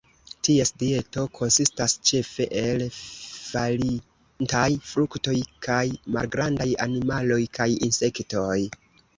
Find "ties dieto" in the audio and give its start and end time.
0.45-1.25